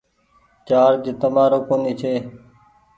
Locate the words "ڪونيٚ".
1.67-1.97